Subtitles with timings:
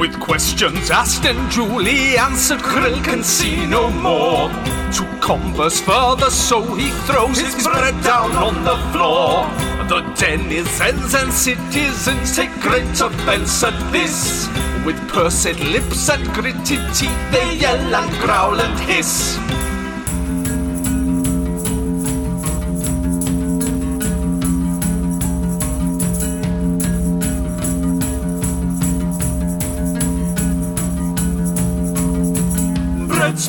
[0.00, 4.48] With questions asked and duly answered, Krill can see no more.
[4.96, 9.44] To converse further, so he throws his bread down on the floor.
[9.90, 14.48] The denizens and citizens take great offence at this.
[14.86, 19.38] With pursed lips and gritted teeth, they yell and growl and hiss.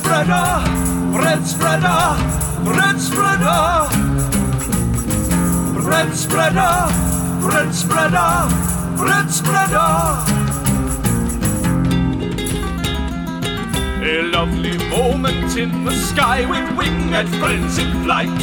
[0.02, 0.50] Spreader,
[1.14, 2.02] bread spreader,
[2.64, 3.88] bread spreader.
[5.82, 6.76] Bread spreader,
[7.42, 8.34] bread spreader,
[8.98, 9.92] bread spreader.
[14.04, 18.42] A lovely moment in the sky with winged friends in flight.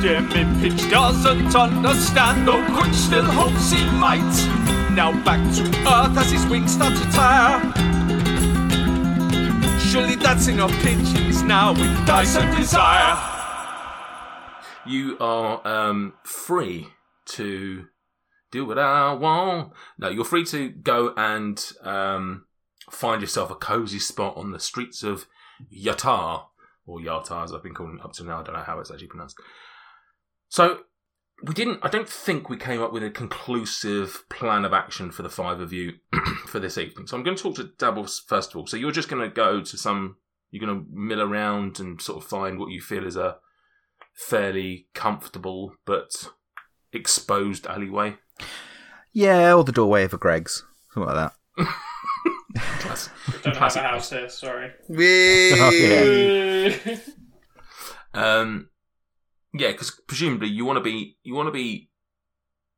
[0.00, 4.34] Dear Mimpage doesn't understand, though Quinch still hopes he might.
[4.90, 7.93] Now back to Earth as his wings start to tire.
[9.94, 13.16] Surely that's enough pigeons now with dice and desire.
[14.84, 16.88] You are um, free
[17.26, 17.84] to
[18.50, 19.72] do what I want.
[19.96, 22.46] No, you're free to go and um,
[22.90, 25.26] find yourself a cozy spot on the streets of
[25.72, 26.46] Yatar,
[26.88, 28.40] or Yatar as I've been calling it up to now.
[28.40, 29.36] I don't know how it's actually pronounced.
[30.48, 30.80] So,
[31.42, 35.22] we didn't, I don't think we came up with a conclusive plan of action for
[35.22, 35.94] the five of you
[36.46, 37.06] for this evening.
[37.06, 38.66] So, I'm going to talk to Dabbles first of all.
[38.66, 40.16] So, you're just going to go to some,
[40.50, 43.36] you're going to mill around and sort of find what you feel is a
[44.14, 46.28] fairly comfortable but
[46.92, 48.16] exposed alleyway.
[49.12, 50.64] Yeah, or the doorway of a Greggs.
[50.92, 51.68] Something like that.
[52.80, 53.10] Class-
[53.42, 53.82] Don't have classic.
[53.82, 54.70] a house here, sorry.
[54.90, 56.96] Oh, yeah.
[58.14, 58.68] Um,
[59.54, 61.88] yeah, because presumably you want to be, you want to be,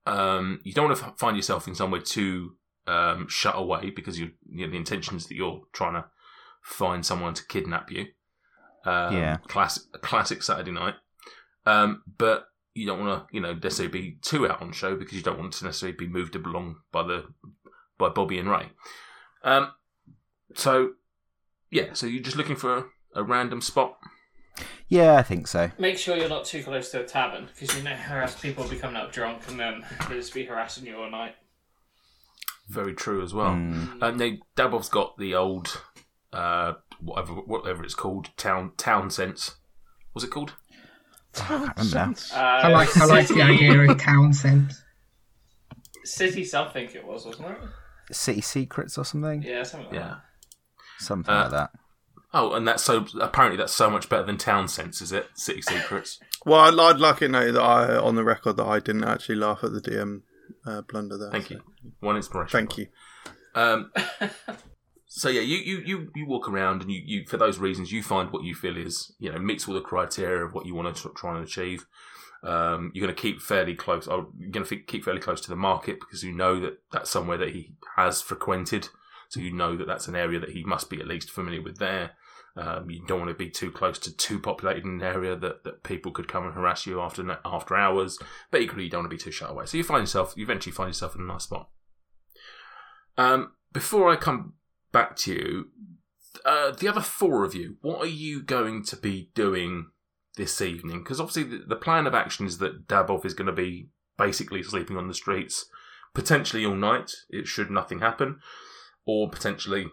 [0.07, 4.31] um, you don't want to find yourself in somewhere too um, shut away because you,
[4.49, 6.05] you know, the intention is that you're trying to
[6.63, 8.07] find someone to kidnap you.
[8.85, 9.37] Um, Yeah.
[9.49, 10.95] classic, classic Saturday night.
[11.65, 15.15] Um, but you don't want to, you know, necessarily be too out on show because
[15.15, 17.25] you don't want to necessarily be moved along by the
[17.99, 18.69] by Bobby and Ray.
[19.43, 19.73] Um,
[20.55, 20.91] so
[21.71, 22.85] yeah, so you're just looking for a,
[23.17, 23.97] a random spot.
[24.89, 25.71] Yeah, I think so.
[25.79, 28.71] Make sure you're not too close to a tavern, because you know harass people will
[28.71, 31.35] be coming out drunk and then they'll just be harassing you all night.
[32.69, 33.53] Very true as well.
[33.53, 34.03] Mm.
[34.03, 35.83] Um, they Dabov's got the old
[36.33, 39.57] uh, whatever whatever it's called town town sense.
[40.15, 40.55] Was it called?
[41.39, 42.15] I remember now.
[42.35, 44.83] Uh, I like I like the city- idea of town sense.
[46.05, 47.59] City something it was, wasn't it?
[48.15, 49.43] City Secrets or something?
[49.43, 50.15] Yeah, something like Yeah.
[50.99, 51.71] Something Uh, like that.
[52.39, 55.27] Oh, and that's so apparently that's so much better than town sense, is it?
[55.33, 56.21] City secrets.
[56.45, 59.37] Well, I'd, I'd like it noted that I, on the record, that I didn't actually
[59.37, 60.21] laugh at the DM
[60.67, 61.31] uh, blunder there.
[61.31, 61.63] Thank so- you.
[62.01, 62.53] One inspiration.
[62.53, 62.89] Thank you.
[63.55, 63.91] Um,
[65.07, 68.03] so yeah, you, you, you, you walk around and you, you for those reasons you
[68.03, 70.95] find what you feel is you know meets all the criteria of what you want
[70.95, 71.87] to try and achieve.
[72.45, 74.07] Um, you're going to keep fairly close.
[74.07, 77.09] Or you're going to keep fairly close to the market because you know that that's
[77.11, 78.91] somewhere that he has frequented.
[79.31, 81.79] So you know that that's an area that he must be at least familiar with
[81.79, 82.13] there.
[82.57, 85.83] Um, you don't want to be too close to too populated an area that, that
[85.83, 88.19] people could come and harass you after after hours.
[88.51, 89.67] But equally, you don't want to be too shut away.
[89.67, 91.69] So you find yourself, you eventually find yourself in a nice spot.
[93.19, 94.55] Um, before I come
[94.91, 95.65] back to you,
[96.45, 99.89] uh, the other four of you, what are you going to be doing
[100.37, 101.01] this evening?
[101.01, 104.63] Because obviously, the, the plan of action is that Dabov is going to be basically
[104.63, 105.67] sleeping on the streets,
[106.15, 107.13] potentially all night.
[107.29, 108.39] It should nothing happen,
[109.07, 109.87] or potentially,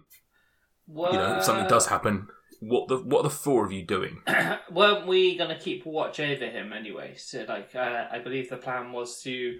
[0.88, 2.28] Well, you know, if something does happen.
[2.66, 4.22] What the what are the four of you doing?
[4.72, 7.16] weren't we gonna keep watch over him anyway?
[7.18, 9.60] So like, uh, I believe the plan was to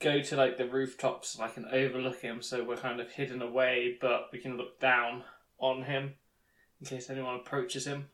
[0.00, 3.98] go to like the rooftops, like and overlook him, so we're kind of hidden away,
[4.00, 5.24] but we can look down
[5.58, 6.14] on him
[6.80, 8.08] in case anyone approaches him.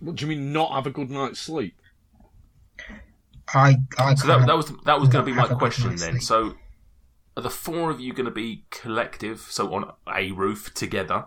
[0.00, 1.80] What do you mean, not have a good night's sleep?
[3.54, 5.58] I I So that, that was that was going to be my Have a good
[5.58, 6.20] question then.
[6.20, 6.22] sleep.
[6.22, 6.54] So,
[7.36, 11.26] are the four of you going to be collective, so on a roof together,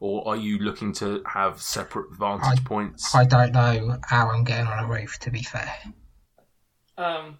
[0.00, 3.14] or are you looking to have separate vantage I- points?
[3.14, 5.18] I don't know how I'm getting on a roof.
[5.20, 5.72] To be fair,
[6.98, 7.38] Um,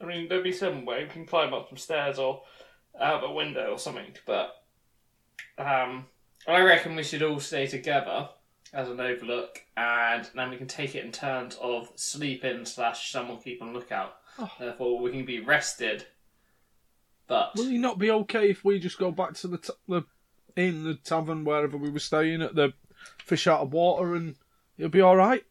[0.00, 2.42] I mean, there'd be some way we can climb up some stairs or
[3.00, 4.62] out of a window or something, but
[5.58, 6.06] um,
[6.46, 8.28] I reckon we should all stay together
[8.72, 13.12] as an overlook, and then we can take it in turns of sleep in slash
[13.12, 14.14] someone keep on lookout.
[14.58, 16.06] Therefore, we can be rested.
[17.26, 20.02] But Will you not be okay if we just go back to the t- the
[20.56, 22.72] inn, the tavern, wherever we were staying at the
[23.24, 24.36] fish out of water, and
[24.78, 25.42] it'll be all right?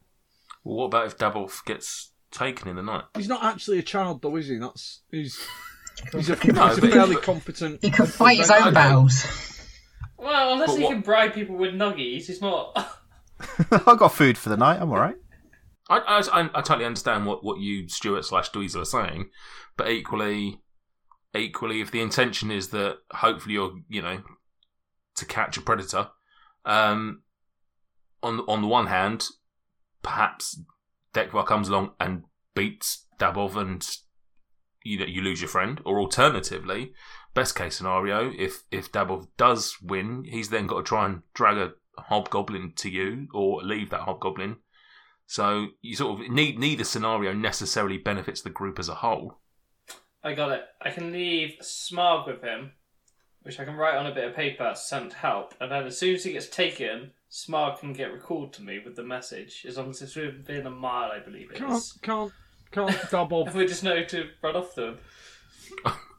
[0.63, 3.03] Well, what about if Dabolf gets taken in the night?
[3.15, 4.57] He's not actually a child, though, is he?
[4.57, 5.39] That's he's
[6.11, 7.79] he's a, No, he's a but- fairly competent.
[7.81, 9.25] he can fight his own battles.
[10.17, 12.75] Well, unless But he what- can bribe people with nuggies, he's not.
[13.71, 14.79] I got food for the night.
[14.79, 15.15] I'm all right.
[15.89, 15.97] I,
[16.31, 19.29] I, I totally understand what, what you, Stuart slash Dweezil, are saying,
[19.75, 20.61] but equally,
[21.35, 24.21] equally, if the intention is that hopefully you're, you know,
[25.15, 26.09] to catch a predator,
[26.65, 27.23] um,
[28.23, 29.27] on on the one hand,
[30.01, 30.59] perhaps
[31.13, 32.23] Dekvar comes along and
[32.53, 33.87] beats Dabov and
[34.83, 36.93] you know, you lose your friend, or alternatively,
[37.33, 41.57] best case scenario, if if Dabov does win, he's then got to try and drag
[41.57, 44.57] a hobgoblin to you or leave that hobgoblin.
[45.27, 49.39] So you sort of need neither scenario necessarily benefits the group as a whole.
[50.23, 50.63] I got it.
[50.81, 52.73] I can leave Smarg with him,
[53.43, 56.15] which I can write on a bit of paper, send help, and then as soon
[56.15, 59.89] as he gets taken, Smarg can get recalled to me with the message, as long
[59.91, 61.93] as it's within a mile, I believe it Can't is.
[62.01, 62.31] can't
[62.71, 64.97] can't If Dabov we just know to run off them.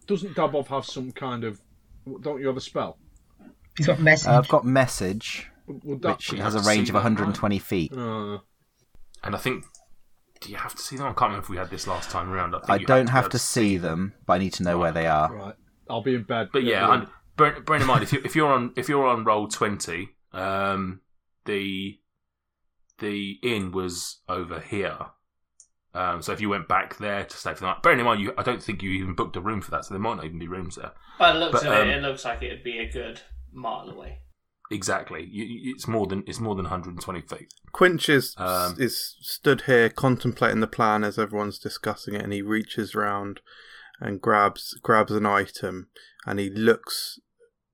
[0.07, 1.61] doesn't Dabov have some kind of
[2.23, 2.99] don't you have a spell?
[3.77, 4.29] He's got message.
[4.29, 7.05] Uh, I've got message, Would- Would that which we has a range see of that,
[7.05, 7.93] 120 feet.
[7.93, 8.39] uh,
[9.23, 9.65] And I think,
[10.41, 11.07] do you have to see them?
[11.07, 12.55] I can't remember if we had this last time around.
[12.55, 14.93] I, think I don't be have to see them, but I need to know where
[14.93, 15.33] they are.
[15.33, 15.55] right.
[15.89, 16.49] I'll be in bed.
[16.53, 17.07] But yeah, and
[17.37, 21.01] bear, bear in mind if you if you're on if you're on Roll20, um,
[21.45, 21.99] the
[22.99, 24.99] the inn was over here.
[25.95, 28.21] Um, so if you went back there to stay for the night, bearing in mind
[28.21, 30.25] you, I don't think you even booked a room for that, so there might not
[30.25, 30.93] even be rooms there.
[31.19, 33.21] By the looks But, of it, um, it looks like it'd be a good
[33.53, 34.21] mile away.
[34.71, 37.53] Exactly, you, you- it's more than it's more than 120 feet.
[37.73, 42.41] Quinch is Um, is stood here contemplating the plan as everyone's discussing it, and he
[42.41, 43.41] reaches round
[44.03, 45.89] and grabs grabs an item,
[46.27, 47.21] and he looks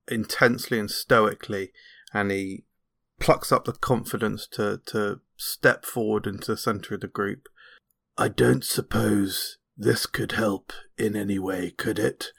[0.07, 1.71] intensely and stoically,
[2.13, 2.65] and he
[3.19, 7.49] plucks up the confidence to to step forward into the centre of the group.
[8.17, 12.31] I don't suppose this could help in any way, could it?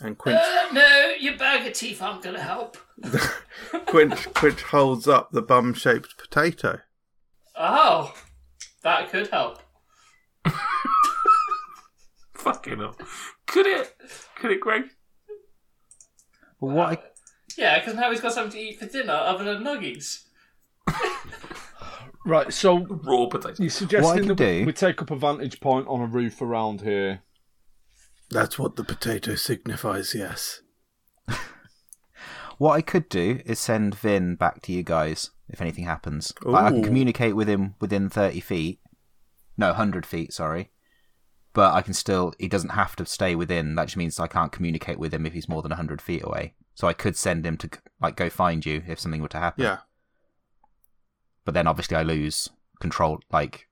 [0.00, 2.76] And Quinch Uh, no, your bag of teeth aren't going to help.
[3.86, 6.80] Quinch Quinch holds up the bum shaped potato.
[7.58, 8.14] Oh,
[8.82, 9.62] that could help.
[12.46, 12.96] Fucking hell,
[13.46, 13.92] could it?
[14.36, 14.84] Could it, Greg?
[16.60, 16.98] Well, what uh, I,
[17.58, 20.26] Yeah, because now he's got something to eat for dinner other than nuggies.
[22.24, 22.52] right.
[22.52, 23.60] So Raw potato.
[23.60, 26.40] you're suggesting can that we- do- we take up a vantage point on a roof
[26.40, 27.22] around here.
[28.30, 30.62] That's what the potato signifies, yes.
[32.58, 36.32] what I could do is send Vin back to you guys if anything happens.
[36.42, 38.78] Like, I can communicate with him within 30 feet.
[39.58, 40.70] No, 100 feet, sorry.
[41.56, 43.76] But I can still, he doesn't have to stay within.
[43.76, 46.52] That just means I can't communicate with him if he's more than 100 feet away.
[46.74, 49.64] So I could send him to, like, go find you if something were to happen.
[49.64, 49.78] Yeah.
[51.46, 53.68] But then obviously I lose control, like,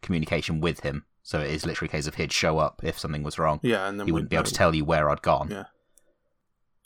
[0.00, 1.06] communication with him.
[1.24, 3.58] So it is literally a case of he'd show up if something was wrong.
[3.64, 5.50] Yeah, and then He we'd wouldn't be able to tell you where I'd gone.
[5.50, 5.64] Yeah.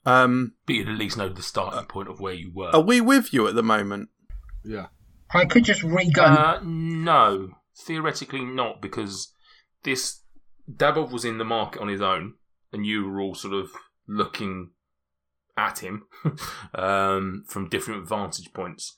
[0.07, 2.71] Um, But you'd at least know the starting point of where you were.
[2.75, 4.09] are we with you at the moment?
[4.65, 4.87] Yeah.
[5.35, 6.39] I could just re-gun.
[6.39, 9.35] Uh, no, theoretically not, because
[9.85, 10.22] this
[10.75, 12.35] Dabov was in the market on his own,
[12.73, 13.73] and you were all sort of
[14.07, 14.71] looking
[15.57, 16.07] at him
[16.75, 18.97] um, from different vantage points.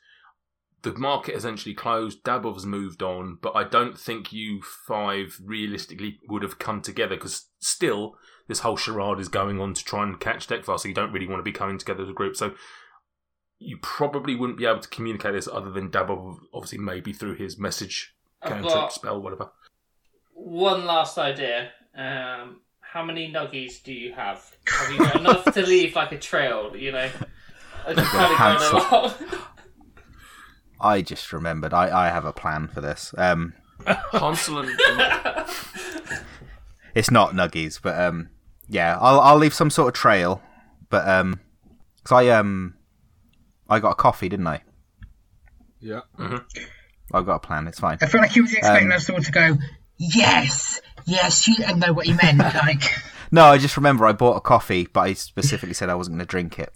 [0.83, 2.23] The market essentially closed.
[2.25, 7.47] Dabov's moved on, but I don't think you five realistically would have come together because
[7.59, 8.17] still
[8.49, 11.27] this whole charade is going on to try and catch Dekvar, so you don't really
[11.27, 12.37] want to be coming together as a group.
[12.37, 12.53] So
[13.59, 17.59] you probably wouldn't be able to communicate this other than Dabov, obviously, maybe through his
[17.59, 19.51] message, I've cantrip, spell, whatever.
[20.45, 21.71] One last idea.
[21.97, 24.55] Um, how many nuggies do you have?
[24.69, 26.77] Have you got enough to leave like a trail?
[26.77, 27.11] You know,
[27.87, 28.71] I just kind of Hansel.
[28.81, 29.15] going along.
[30.81, 31.73] I just remembered.
[31.73, 33.15] I, I have a plan for this.
[33.17, 33.55] Um,
[34.13, 35.49] Hansel and, and
[36.95, 38.29] it's not nuggies, but um,
[38.69, 40.43] yeah, I'll I'll leave some sort of trail.
[40.91, 41.41] But um,
[42.05, 42.75] cause I um,
[43.69, 44.63] I got a coffee, didn't I?
[45.81, 46.01] Yeah.
[47.13, 47.67] I've got a plan.
[47.67, 47.99] It's fine.
[48.01, 49.57] I feel like he was expecting Um, us all to go,
[50.15, 52.39] yes, yes, you, and know what he meant.
[52.55, 52.83] Like,
[53.31, 56.27] No, I just remember I bought a coffee, but I specifically said I wasn't going
[56.27, 56.73] to drink it.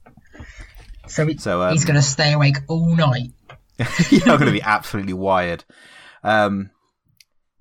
[1.07, 3.33] so, he, So, um, he's going to stay awake all night.
[4.11, 5.65] You're going to be absolutely wired.
[6.25, 6.71] Um,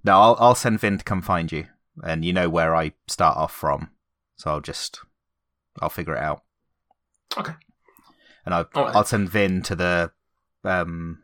[0.04, 1.68] no, I'll I'll send Vin to come find you,
[2.04, 3.92] and you know where I start off from,
[4.38, 5.00] so I'll just
[5.82, 6.44] I'll figure it out,
[7.38, 7.54] okay,
[8.46, 8.96] and I'll All right.
[8.96, 10.12] I'll send Vin to the
[10.64, 11.24] um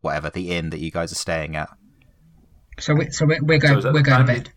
[0.00, 1.70] whatever the inn that you guys are staying at.
[2.78, 4.50] So, we, so we're, we're So going, is we're the going to bed.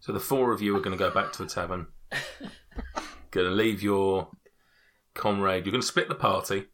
[0.00, 1.86] so the four of you are going to go back to the tavern.
[3.30, 4.28] going to leave your
[5.14, 5.64] comrade.
[5.64, 6.66] You're going to split the party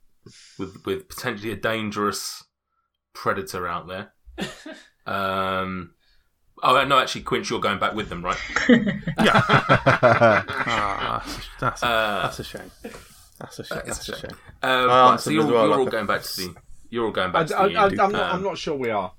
[0.59, 2.45] with with potentially a dangerous
[3.15, 4.13] predator out there.
[5.05, 5.95] Um.
[6.63, 8.39] Oh no, actually, Quinch, you're going back with them, right?
[9.19, 12.71] Ah, that's, that's, Uh, that's a shame.
[13.41, 13.79] That's a shame.
[13.85, 14.31] That is a a shame.
[14.31, 14.39] shame.
[14.63, 16.55] Um, I right, so you're, well, you're like all a- going back to the.
[16.91, 17.77] You're all going I, back to I, the.
[17.77, 19.13] I, I'm, not, um, I'm not sure we are.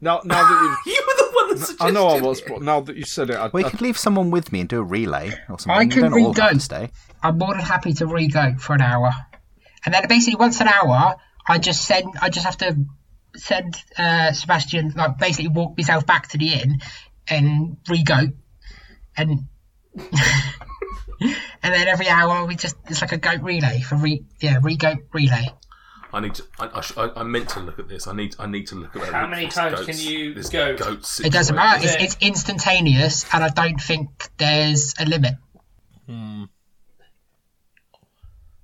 [0.00, 2.22] Now, now that you've, you were the one that suggested I know I it.
[2.22, 4.52] was, but now that you said it, I, Well, you I, could leave someone with
[4.52, 5.70] me and do a relay or something.
[5.70, 6.52] I You can don't all have re-go.
[6.54, 6.90] to stay.
[7.22, 9.12] I'm more than happy to re-go for an hour,
[9.84, 11.14] and then basically once an hour,
[11.46, 12.14] I just send.
[12.20, 12.76] I just have to
[13.36, 16.80] send uh, Sebastian like basically walk myself back to the inn
[17.28, 18.28] and re-go,
[19.16, 19.40] and
[21.20, 24.98] and then every hour we just it's like a goat relay for re yeah re-goat
[25.12, 25.46] relay.
[26.14, 26.44] I need to.
[26.58, 28.06] I, I, sh- I, I meant to look at this.
[28.06, 28.36] I need.
[28.38, 29.12] I need to look at that.
[29.12, 30.78] How many times goats- can you this goat?
[30.78, 31.84] goat It doesn't matter.
[31.84, 35.34] It's, it's instantaneous, and I don't think there's a limit.
[36.06, 36.44] Hmm.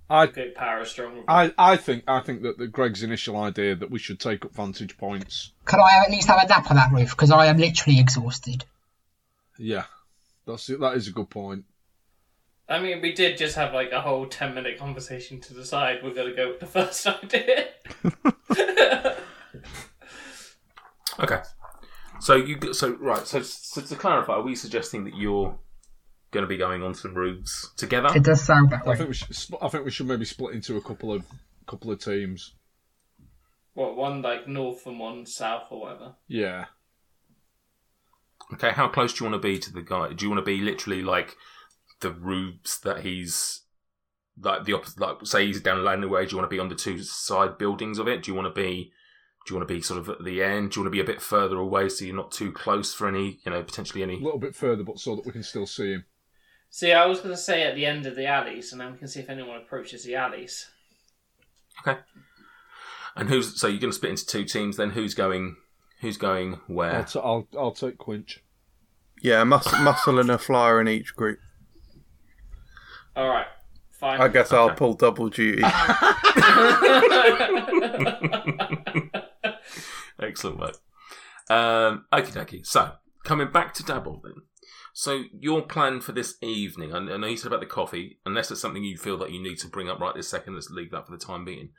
[0.08, 1.22] I, Goat power is strong.
[1.28, 4.52] I, I think, I think that the Greg's initial idea that we should take up
[4.52, 5.52] vantage points.
[5.64, 7.10] Could I at least have a nap on that roof?
[7.10, 8.64] Because I am literally exhausted.
[9.56, 9.84] Yeah,
[10.46, 10.80] that's it.
[10.80, 11.64] That is a good point.
[12.70, 16.14] I mean, we did just have like a whole ten minute conversation to decide we're
[16.14, 17.68] gonna go with the first idea.
[21.18, 21.40] Okay.
[22.20, 22.58] So you.
[22.58, 23.26] g- So right.
[23.26, 25.58] So, so to clarify, are we suggesting that you're
[26.30, 28.08] going to be going on some roofs together?
[28.14, 29.36] It does sound that I think we should.
[29.60, 31.24] I think we should maybe split into a couple of
[31.66, 32.54] couple of teams.
[33.74, 36.14] what one like north and one south or whatever.
[36.26, 36.66] Yeah,
[38.54, 38.70] Okay.
[38.70, 40.12] How close do you want to be to the guy?
[40.12, 41.36] Do you want to be literally like
[42.00, 43.62] the roofs that he's
[44.40, 45.00] like the opposite?
[45.00, 46.28] Like say he's down Landway.
[46.28, 48.22] Do you want to be on the two side buildings of it?
[48.22, 48.92] Do you want to be?
[49.46, 50.70] Do you want to be sort of at the end?
[50.70, 53.08] Do you want to be a bit further away so you're not too close for
[53.08, 54.12] any, you know, potentially any?
[54.12, 54.24] a any?
[54.24, 56.04] little bit further, but so that we can still see him.
[56.68, 59.08] See, I was gonna say at the end of the alleys, and then we can
[59.08, 60.68] see if anyone approaches the alleys.
[61.86, 62.00] Okay.
[63.16, 64.76] And who's so you're going to split into two teams?
[64.76, 65.56] Then who's going?
[66.00, 67.04] Who's going I'll, where?
[67.04, 68.42] t- I'll I'll take Quinch.
[69.22, 71.38] Yeah, muscle, muscle and a flyer in each group.
[73.16, 73.46] All right,
[73.90, 74.20] fine.
[74.20, 75.62] I guess I'll pull double duty.
[80.20, 80.76] Excellent work.
[81.48, 82.64] Um, okie dokie.
[82.66, 82.92] So,
[83.24, 84.34] coming back to Dabble then.
[84.92, 88.50] So, your plan for this evening, I I know you said about the coffee, unless
[88.50, 90.90] it's something you feel that you need to bring up right this second, let's leave
[90.92, 91.70] that for the time being.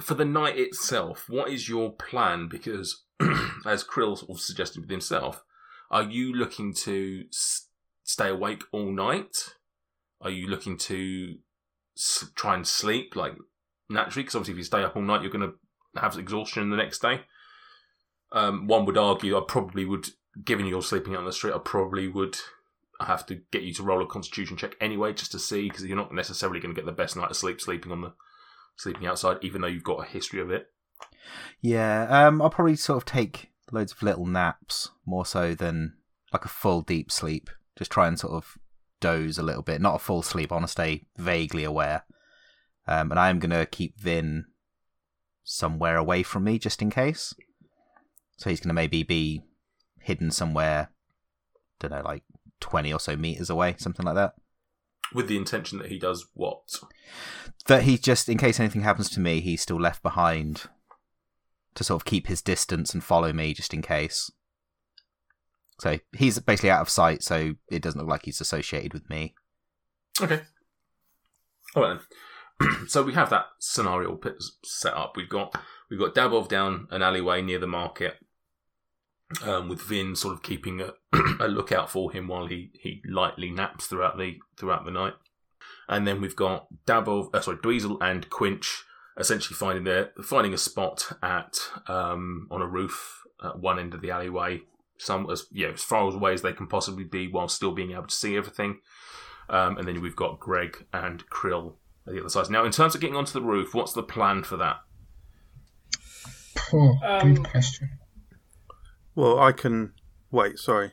[0.00, 2.48] For the night itself, what is your plan?
[2.50, 3.04] Because,
[3.66, 5.42] as Krill sort of suggested with himself,
[5.90, 7.68] are you looking to s-
[8.06, 9.36] stay awake all night?
[10.22, 11.36] Are you looking to
[11.96, 13.34] s- try and sleep like
[13.90, 14.22] naturally?
[14.22, 17.02] Because obviously, if you stay up all night, you're going to have exhaustion the next
[17.02, 17.22] day.
[18.32, 20.08] Um, one would argue I probably would,
[20.42, 22.38] given you're sleeping on the street, I probably would
[23.00, 25.96] have to get you to roll a constitution check anyway, just to see, because you're
[25.96, 28.14] not necessarily going to get the best night of sleep sleeping on the
[28.76, 30.70] sleeping outside, even though you've got a history of it.
[31.60, 35.94] Yeah, um, I'll probably sort of take loads of little naps more so than
[36.32, 37.50] like a full deep sleep.
[37.76, 38.56] Just try and sort of
[39.00, 40.50] doze a little bit, not a full sleep.
[40.50, 42.04] I want to stay vaguely aware.
[42.86, 44.46] Um, and I am going to keep Vin
[45.44, 47.34] somewhere away from me just in case.
[48.36, 49.42] So he's going to maybe be
[50.00, 50.90] hidden somewhere,
[51.80, 52.22] don't know, like
[52.60, 54.34] 20 or so meters away, something like that.
[55.14, 56.62] With the intention that he does what?
[57.66, 60.64] That he just, in case anything happens to me, he's still left behind
[61.74, 64.30] to sort of keep his distance and follow me just in case.
[65.78, 69.34] So he's basically out of sight, so it doesn't look like he's associated with me.
[70.20, 70.40] Okay.
[71.74, 72.86] All right then.
[72.88, 74.18] so we have that scenario
[74.64, 75.16] set up.
[75.16, 75.54] We've got
[75.90, 78.16] we've got Dabov down an alleyway near the market,
[79.42, 80.92] um, with Vin sort of keeping a,
[81.40, 85.14] a lookout for him while he, he lightly naps throughout the throughout the night.
[85.88, 88.84] And then we've got Dabov, uh, sorry, Dweezil and Quinch
[89.18, 94.00] essentially finding their finding a spot at um, on a roof at one end of
[94.00, 94.62] the alleyway,
[94.98, 98.06] some as yeah as far away as they can possibly be while still being able
[98.06, 98.80] to see everything.
[99.48, 101.74] Um, and then we've got Greg and Krill
[102.06, 102.50] at the other side.
[102.50, 104.78] Now, in terms of getting onto the roof, what's the plan for that?
[106.56, 107.98] Poor, Um, good question.
[109.14, 109.92] Well, I can
[110.30, 110.58] wait.
[110.58, 110.92] Sorry.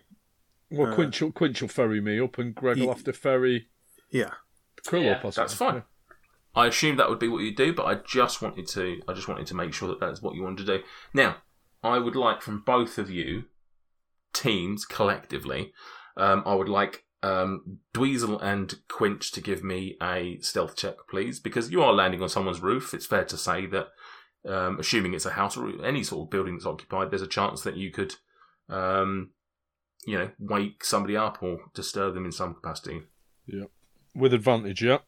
[0.69, 3.69] Well, Uh, Quinch, will, Quinch will ferry me up, and Greg will have to ferry
[4.10, 4.31] Yeah.
[4.86, 5.17] Krill Yeah, up.
[5.19, 5.57] I That's suppose.
[5.57, 5.83] fine.
[6.55, 9.01] I assume that would be what you do, but I just wanted to.
[9.07, 10.83] I just wanted to make sure that that's what you wanted to do.
[11.13, 11.38] Now,
[11.83, 13.45] I would like from both of you
[14.34, 15.74] teams collectively.
[16.18, 21.40] Um, I would like um, Dweezil and Quinch to give me a stealth check, please,
[21.40, 22.94] because you are landing on someone's roof.
[22.94, 23.88] It's fair to say that,
[24.48, 27.62] um, assuming it's a house or any sort of building that's occupied, there's a chance
[27.62, 28.16] that you could,
[28.70, 29.32] um,
[30.06, 33.04] you know, wake somebody up or disturb them in some capacity.
[33.48, 33.66] Yeah.
[34.16, 35.00] With advantage, yeah.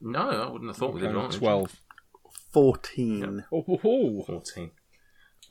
[0.00, 1.38] No, I wouldn't have thought with Okay, advantage.
[1.38, 1.80] Twelve.
[2.52, 3.44] 14.
[3.52, 4.22] Oh, ho, ho.
[4.26, 4.70] 14.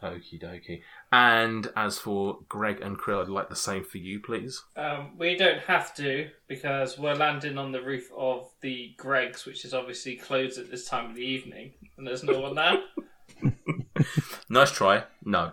[0.04, 0.82] Okie dokie.
[1.12, 4.64] And as for Greg and Krill, I'd like the same for you, please.
[4.76, 9.66] Um, we don't have to because we're landing on the roof of the Greggs, which
[9.66, 12.78] is obviously closed at this time of the evening, and there's no one there.
[14.50, 15.04] Nice try.
[15.24, 15.52] No.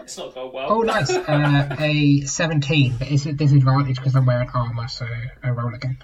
[0.00, 0.66] It's not going well.
[0.68, 1.10] Oh, nice.
[1.28, 5.06] Uh, a 17, but it's a disadvantage because I'm wearing armour, so
[5.42, 5.98] I roll again.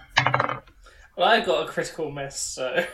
[1.16, 2.84] Well, I got a critical miss, so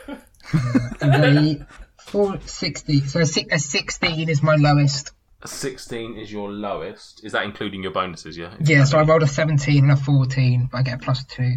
[1.01, 1.65] A
[2.09, 3.01] 460.
[3.01, 5.11] So a, a 16 is my lowest.
[5.41, 7.23] A 16 is your lowest.
[7.23, 8.55] Is that including your bonuses, yeah?
[8.59, 11.55] Yeah, so I rolled a 17 and a 14, but I get a plus 2.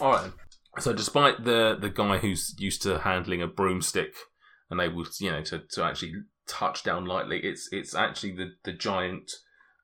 [0.00, 0.30] All right.
[0.78, 4.14] So, despite the the guy who's used to handling a broomstick
[4.70, 6.12] and able, to, you know, to, to actually
[6.46, 9.32] touch down lightly, it's it's actually the the giant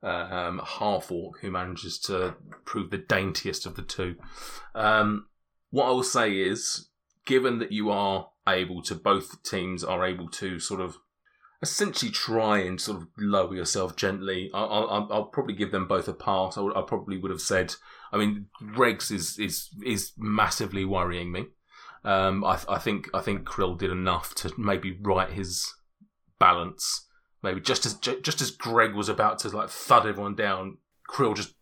[0.02, 2.34] uh, um, half orc who manages to
[2.66, 4.16] prove the daintiest of the two.
[4.74, 5.26] Um,
[5.70, 6.90] what I will say is,
[7.24, 10.96] given that you are able to, both teams are able to sort of
[11.62, 14.50] essentially try and sort of lower yourself gently.
[14.52, 16.58] I'll, I'll, I'll probably give them both a pass.
[16.58, 17.74] I, would, I probably would have said.
[18.12, 21.46] I mean, Regs is is is massively worrying me.
[22.04, 25.72] Um, I, I think I think Krill did enough to maybe right his
[26.38, 27.08] balance.
[27.42, 31.54] Maybe just as just as Greg was about to like thud everyone down, Krill just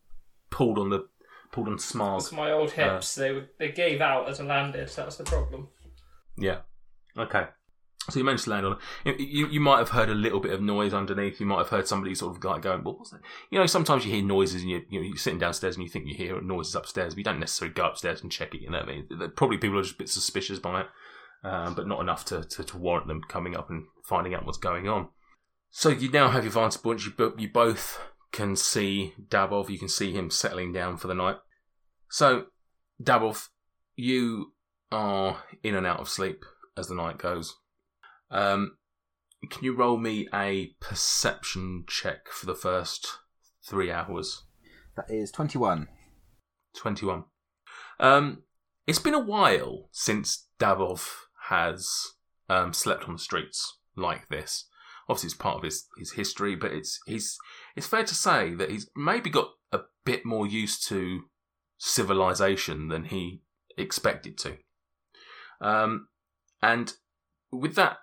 [0.51, 1.07] pulled on the
[1.53, 2.19] pulled on Smarg.
[2.19, 3.15] it's my old hips.
[3.15, 4.89] they were, they gave out as I landed.
[4.89, 5.69] So that's the problem.
[6.39, 6.61] Yeah.
[7.19, 7.47] Okay.
[8.09, 9.21] So you managed to land on it.
[9.21, 11.39] You, you might have heard a little bit of noise underneath.
[11.39, 14.05] You might have heard somebody sort of like going, "What was that?" You know, sometimes
[14.05, 16.41] you hear noises and you, you know, you're sitting downstairs and you think you hear
[16.41, 18.63] noises upstairs, but you don't necessarily go upstairs and check it.
[18.63, 20.87] You know, what I mean, probably people are just a bit suspicious by it,
[21.45, 24.59] um, but not enough to, to, to warrant them coming up and finding out what's
[24.59, 25.09] going on.
[25.71, 27.05] So you now have your vantage point.
[27.05, 28.01] You, you both
[28.33, 29.69] can see Davov.
[29.69, 31.37] You can see him settling down for the night.
[32.09, 32.47] So,
[33.01, 33.49] Davov,
[33.95, 34.53] you
[34.91, 36.45] are in and out of sleep
[36.77, 37.57] as the night goes.
[38.31, 38.77] Um,
[39.49, 43.19] can you roll me a perception check for the first
[43.67, 44.45] three hours?
[44.97, 45.89] That is 21.
[46.77, 47.25] 21.
[47.99, 48.43] Um,
[48.87, 51.09] it's been a while since Davov
[51.49, 52.13] has
[52.49, 54.67] um, slept on the streets like this.
[55.09, 57.37] Obviously, it's part of his, his history, but it's he's
[57.75, 61.23] it's fair to say that he's maybe got a bit more used to
[61.79, 63.43] civilization than he
[63.77, 64.59] expected to.
[65.61, 66.09] Um,
[66.63, 66.93] and
[67.53, 67.99] with that,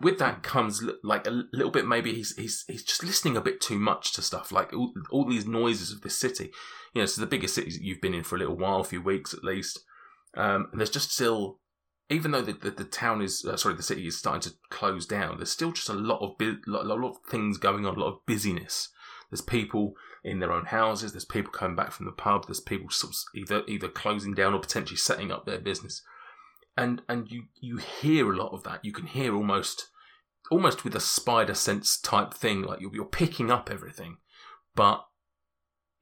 [0.00, 1.86] with that comes like a little bit.
[1.86, 5.28] Maybe he's he's he's just listening a bit too much to stuff like all, all
[5.28, 6.50] these noises of this city.
[6.94, 8.84] You know, it's the biggest cities that you've been in for a little while, a
[8.84, 9.80] few weeks at least.
[10.36, 11.58] Um, and there's just still,
[12.08, 15.06] even though the, the, the town is uh, sorry, the city is starting to close
[15.06, 15.36] down.
[15.36, 18.12] There's still just a lot of bu- lot, lot of things going on, a lot
[18.12, 18.88] of busyness.
[19.30, 21.12] There's people in their own houses.
[21.12, 22.46] There's people coming back from the pub.
[22.46, 26.02] There's people sort of either either closing down or potentially setting up their business.
[26.80, 28.84] And and you you hear a lot of that.
[28.84, 29.88] You can hear almost
[30.50, 32.62] almost with a spider sense type thing.
[32.62, 34.16] Like you're, you're picking up everything,
[34.74, 35.04] but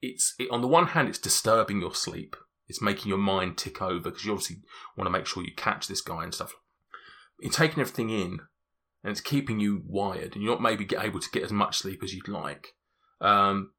[0.01, 2.35] it's it, on the one hand it's disturbing your sleep.
[2.67, 4.57] It's making your mind tick over because you obviously
[4.95, 6.53] want to make sure you catch this guy and stuff.
[7.39, 8.41] You're taking everything in,
[9.03, 12.03] and it's keeping you wired, and you're not maybe able to get as much sleep
[12.03, 12.75] as you'd like.
[13.21, 13.71] Um,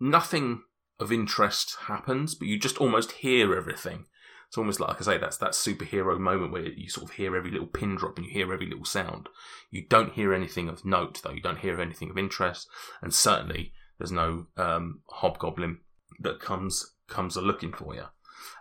[0.00, 0.62] nothing
[0.98, 4.06] of interest happens, but you just almost hear everything.
[4.48, 7.36] It's almost like, like I say, that's that superhero moment where you sort of hear
[7.36, 9.28] every little pin drop and you hear every little sound.
[9.70, 11.32] You don't hear anything of note, though.
[11.32, 12.66] You don't hear anything of interest,
[13.02, 15.80] and certainly there's no um, hobgoblin
[16.20, 18.04] that comes comes a looking for you.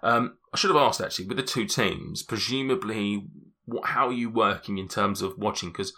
[0.04, 2.22] Um, I should have asked actually with the two teams.
[2.22, 3.26] Presumably,
[3.66, 5.70] what, how are you working in terms of watching?
[5.70, 5.94] Because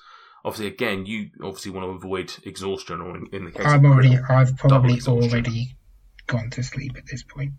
[0.46, 3.92] obviously, again, you obviously want to avoid exhaustion, or in, in the case I'm of
[3.92, 5.76] already, I've probably already
[6.28, 7.54] gone to sleep at this point.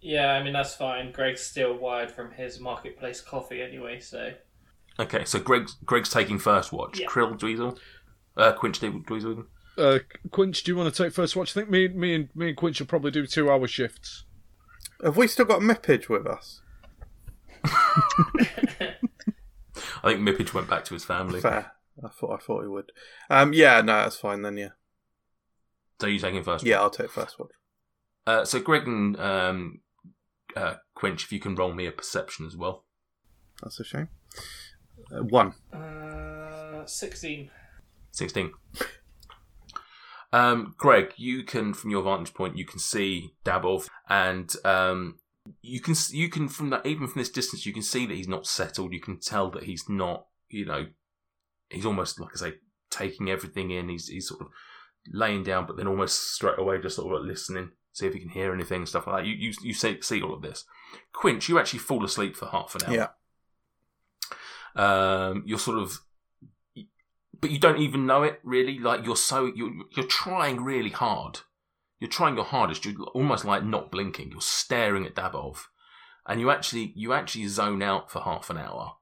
[0.00, 1.12] Yeah, I mean that's fine.
[1.12, 4.32] Greg's still wired from his marketplace coffee anyway, so
[4.98, 6.98] Okay, so Greg's Greg's taking first watch.
[7.00, 7.06] Yeah.
[7.06, 7.78] Krill Dweezil,
[8.36, 9.46] uh, Quinch Dweezil.
[9.78, 9.98] Uh,
[10.30, 11.56] Quinch, do you want to take first watch?
[11.56, 14.24] I think me, me and me and Quinch will probably do two hour shifts.
[15.02, 16.60] Have we still got Mippage with us?
[17.64, 18.94] I
[20.04, 21.40] think Mippage went back to his family.
[21.40, 21.72] Fair.
[22.04, 22.92] I thought I thought he would.
[23.28, 24.56] Um, yeah, no, that's fine then.
[24.56, 24.68] Yeah,
[26.00, 26.64] So you taking first?
[26.64, 27.50] yeah, I'll take first watch.
[28.26, 29.80] Uh, so Greg and um,
[30.56, 32.84] uh, Quinch, if you can roll me a perception as well.
[33.62, 34.08] That's a shame.
[35.12, 35.54] Uh, one.
[35.72, 37.50] uh, sixteen.
[38.12, 38.52] 16.
[40.32, 45.18] Um, Greg, you can, from your vantage point, you can see Dabov, and um,
[45.62, 48.28] you can you can from that even from this distance, you can see that he's
[48.28, 48.92] not settled.
[48.92, 50.86] You can tell that he's not, you know,
[51.68, 52.52] he's almost like I say,
[52.90, 53.88] taking everything in.
[53.88, 54.48] He's he's sort of
[55.12, 58.20] laying down, but then almost straight away just sort of like listening, see if he
[58.20, 59.28] can hear anything, stuff like that.
[59.28, 60.64] You you you see, see all of this.
[61.12, 62.94] Quinch, you actually fall asleep for half an hour
[64.76, 65.28] Yeah.
[65.28, 66.00] um, you're sort of
[67.40, 68.78] but you don't even know it really.
[68.78, 71.40] Like you're so you're you're trying really hard.
[71.98, 72.84] You're trying your hardest.
[72.84, 74.30] You're almost like not blinking.
[74.30, 75.64] You're staring at Dabov,
[76.26, 78.96] and you actually you actually zone out for half an hour.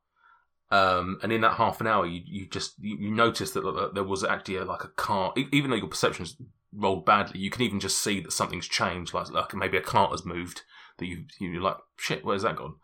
[0.70, 3.94] Um, and in that half an hour, you, you just you, you notice that, that
[3.94, 5.32] there was actually a, like a car.
[5.50, 6.36] Even though your perceptions
[6.72, 9.14] rolled badly, you can even just see that something's changed.
[9.14, 10.62] Like like maybe a cart has moved.
[10.98, 12.24] That you you're like shit.
[12.24, 12.76] Where's that gone?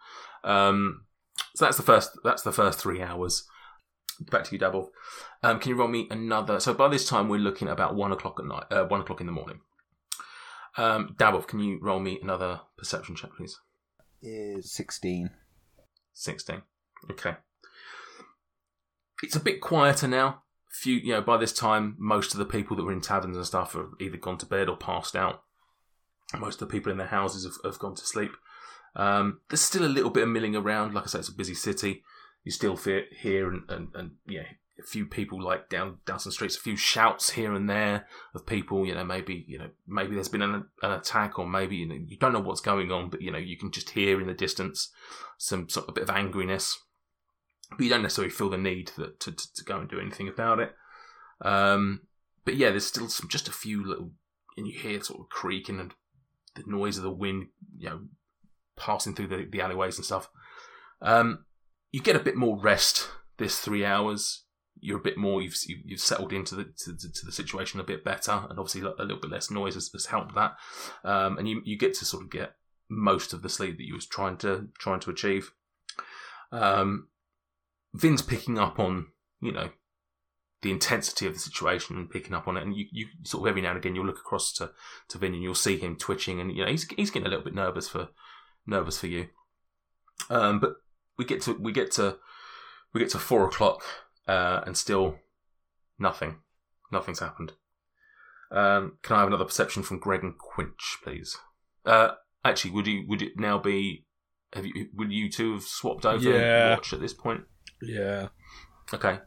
[0.45, 1.05] Um,
[1.55, 2.19] so that's the first.
[2.25, 3.47] That's the first three hours.
[4.31, 4.91] Back to you, Dabble.
[5.43, 6.61] Um, can you roll me another?
[6.61, 8.65] So by this time, we're looking at about one o'clock at night.
[8.71, 9.61] Uh, one o'clock in the morning.
[10.77, 13.61] Um, Dabov, can you roll me another perception check, please?
[14.23, 15.31] Is 16.
[16.15, 16.63] 16.
[17.11, 17.35] Okay.
[19.23, 20.44] It's a bit quieter now.
[20.75, 23.47] Few, you know, by this time, most of the people that were in taverns and
[23.47, 25.45] stuff have either gone to bed or passed out.
[26.37, 28.33] Most of the people in their houses have, have gone to sleep.
[28.97, 30.93] Um, there's still a little bit of milling around.
[30.93, 32.03] Like I said, it's a busy city.
[32.43, 34.45] You still hear and, and, and yeah,
[34.79, 38.47] a few people like down down some streets, a few shouts here and there of
[38.47, 38.87] people.
[38.87, 41.95] You know, maybe you know maybe there's been an, an attack, or maybe you know
[41.95, 44.35] you don't know what's going on, but you know you can just hear in the
[44.35, 44.91] distance
[45.39, 46.75] some sort of bit of angriness,
[47.71, 50.29] but you don't necessarily feel the need that, to, to to go and do anything
[50.29, 50.75] about it.
[51.43, 52.03] Um,
[52.45, 54.13] but yeah, there's still some just a few little,
[54.57, 55.95] and you hear sort of creaking and
[56.55, 58.01] the noise of the wind, you know,
[58.77, 60.29] passing through the, the alleyways and stuff.
[61.03, 61.45] Um,
[61.93, 64.45] you get a bit more rest this three hours.
[64.81, 65.41] You're a bit more.
[65.41, 69.03] You've you've settled into the to, to the situation a bit better, and obviously a
[69.03, 70.57] little bit less noise has, has helped that.
[71.05, 72.57] Um, and you you get to sort of get
[72.91, 75.53] most of the sleep that you was trying to trying to achieve.
[76.53, 77.09] Um,
[77.95, 79.07] Vin's picking up on
[79.41, 79.71] you know
[80.63, 83.49] the intensity of the situation and picking up on it, and you, you sort of
[83.49, 84.71] every now and again you'll look across to,
[85.09, 87.45] to Vin and you'll see him twitching, and you know he's he's getting a little
[87.45, 88.09] bit nervous for
[88.67, 89.29] nervous for you.
[90.31, 90.75] Um, but
[91.19, 92.17] we get to we get to
[92.93, 93.83] we get to four o'clock
[94.27, 95.17] uh, and still
[95.99, 96.37] nothing,
[96.91, 97.53] nothing's happened.
[98.51, 101.37] Um, can I have another perception from Greg and Quinch, please?
[101.85, 102.13] Uh,
[102.45, 104.07] actually, would you would it now be?
[104.53, 106.75] Have you would you two have swapped over Yeah.
[106.75, 107.43] watch at this point?
[107.87, 108.29] Yeah.
[108.93, 109.19] Okay.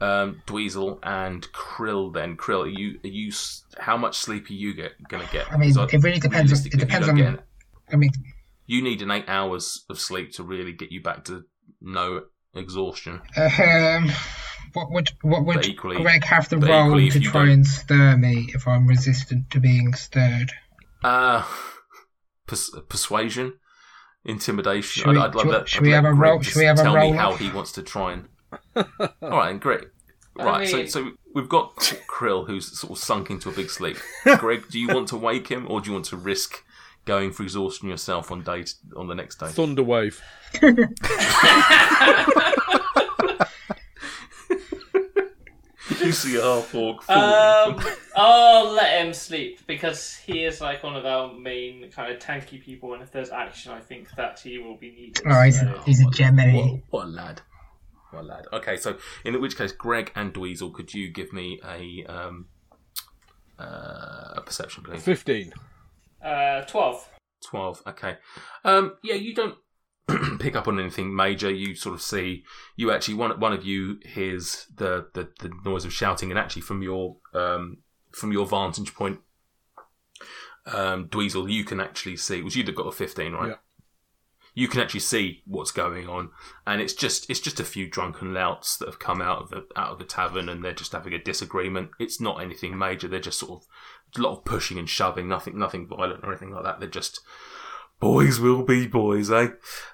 [0.00, 2.12] Um, Dweezil and Krill.
[2.12, 3.32] Then Krill, are you are you?
[3.78, 5.52] How much sleep are you get gonna get?
[5.52, 7.46] I mean, it really depends on- it you depends on- get-
[7.92, 8.10] I mean,
[8.66, 11.44] you need an eight hours of sleep to really get you back to
[11.80, 12.22] no
[12.54, 13.20] exhaustion.
[13.36, 14.10] um,
[14.72, 17.66] what would what But would equally- Greg have the but role to try don't- and
[17.66, 20.52] stir me if I'm resistant to being stirred?
[21.04, 21.44] Uh,
[22.48, 23.54] pers- persuasion,
[24.24, 25.02] intimidation.
[25.04, 25.68] Should we- I'd, I'd love should- that.
[25.68, 27.12] should I'd we have a Greg roll- just should we have a tell me roll
[27.14, 28.28] how he wants to try and.
[29.22, 29.84] All right, great.
[30.34, 31.76] Right, so mean- so we've got
[32.08, 33.96] Krill who's sort of sunk into a big sleep.
[34.38, 36.64] Greg, do you want to wake him, or do you want to risk
[37.04, 38.64] going for exhaustion yourself on day
[38.96, 39.46] on the next day?
[39.46, 40.20] Thunderwave.
[46.04, 47.08] you see a half orc.
[47.08, 47.80] Um,
[48.16, 52.62] I'll let him sleep because he is like one of our main kind of tanky
[52.62, 55.22] people, and if there's action, I think that he will be needed.
[55.26, 56.54] Oh, he's, so- he's a Gemini.
[56.60, 57.40] What, what a lad.
[58.10, 58.44] What a lad.
[58.52, 62.46] Okay, so in which case, Greg and Dweezil, could you give me a um,
[63.58, 65.02] uh, a perception, please?
[65.02, 65.52] 15.
[66.24, 67.08] Uh, twelve.
[67.44, 68.18] 12 okay
[68.64, 69.56] um yeah you don't
[70.40, 72.42] pick up on anything major you sort of see
[72.76, 76.62] you actually one one of you hears the the, the noise of shouting and actually
[76.62, 77.78] from your um
[78.10, 79.20] from your vantage point
[80.66, 83.48] um dweezil you can actually see it was you that got a 15 right?
[83.50, 83.54] Yeah.
[84.54, 86.30] you can actually see what's going on
[86.66, 89.66] and it's just it's just a few drunken louts that have come out of the
[89.76, 91.90] out of the tavern and they're just having a disagreement.
[91.98, 93.68] It's not anything major they're just sort of
[94.18, 96.80] a lot of pushing and shoving nothing nothing violent or anything like that.
[96.80, 97.20] They're just
[98.02, 99.48] boys will be boys eh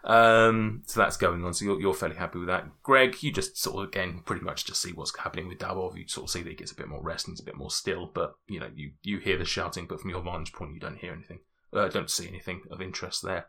[0.04, 3.56] um so that's going on so you're, you're fairly happy with that greg you just
[3.58, 5.96] sort of again pretty much just see what's happening with Dabov.
[5.96, 7.56] you sort of see that he gets a bit more rest and he's a bit
[7.56, 10.72] more still but you know you you hear the shouting but from your vantage point
[10.72, 11.40] you don't hear anything
[11.72, 13.46] uh, don't see anything of interest there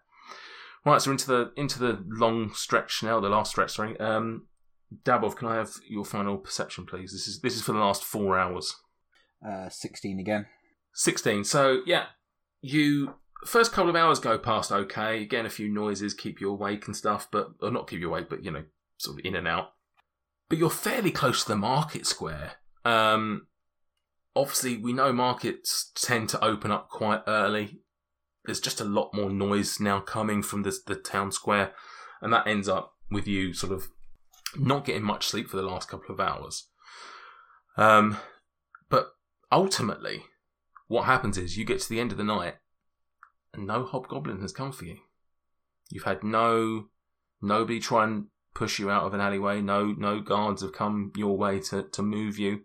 [0.86, 3.72] Right, so into the into the long stretch now, the last stretch.
[3.72, 4.48] Sorry, um,
[5.04, 7.12] Dabov, can I have your final perception, please?
[7.12, 8.78] This is this is for the last four hours.
[9.46, 10.46] Uh, 16 again.
[10.94, 11.44] Sixteen.
[11.44, 12.06] So yeah,
[12.62, 15.22] you first couple of hours go past okay.
[15.22, 18.30] Again, a few noises keep you awake and stuff, but or not keep you awake,
[18.30, 18.64] but you know,
[18.98, 19.74] sort of in and out.
[20.50, 22.54] But you're fairly close to the market square.
[22.84, 23.48] Um,
[24.36, 27.82] obviously, we know markets tend to open up quite early.
[28.46, 31.74] There's just a lot more noise now coming from the the town square,
[32.22, 33.90] and that ends up with you sort of
[34.58, 36.68] not getting much sleep for the last couple of hours.
[37.78, 38.18] Um,
[38.90, 39.12] but
[39.52, 40.24] ultimately,
[40.88, 42.56] what happens is you get to the end of the night
[43.54, 44.98] and no hobgoblin has come for you.
[45.90, 46.90] You've had no
[47.42, 49.62] nobody try and push you out of an alleyway.
[49.62, 52.62] No, no guards have come your way to, to move you.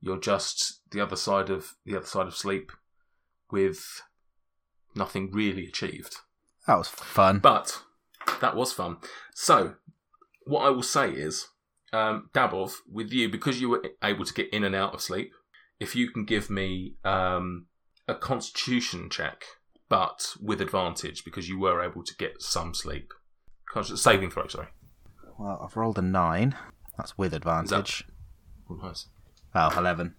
[0.00, 2.72] You're just the other side of the other side of sleep,
[3.50, 4.02] with
[4.94, 6.16] nothing really achieved.
[6.66, 7.40] That was fun.
[7.40, 7.82] But
[8.40, 8.98] that was fun.
[9.34, 9.74] So,
[10.44, 11.48] what I will say is,
[11.92, 15.32] um, Dabov, with you, because you were able to get in and out of sleep,
[15.80, 17.66] if you can give me um,
[18.06, 19.44] a constitution check,
[19.88, 23.12] but with advantage, because you were able to get some sleep.
[23.72, 24.68] Consti- Saving throw, sorry.
[25.38, 26.54] Well, I've rolled a nine.
[26.96, 28.04] That's with advantage.
[28.70, 29.06] Oh, nice.
[29.54, 30.14] Oh, 11.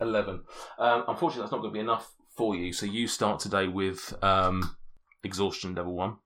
[0.00, 0.40] 11.
[0.78, 4.14] Um, unfortunately, that's not going to be enough for you, so you start today with
[4.24, 4.76] um,
[5.22, 6.16] exhaustion level 1.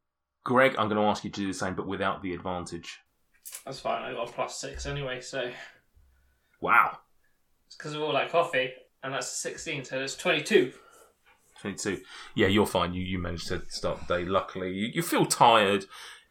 [0.44, 3.00] Greg, I'm going to ask you to do the same, but without the advantage.
[3.64, 4.02] That's fine.
[4.02, 5.50] I got a plus six anyway, so
[6.60, 6.98] Wow.
[7.66, 8.70] it's because of all that coffee,
[9.02, 10.72] and that's sixteen, so it's twenty-two.
[11.60, 12.00] 22.
[12.34, 12.94] Yeah, you're fine.
[12.94, 14.24] You you managed to start the day.
[14.24, 15.84] Luckily, you, you feel tired.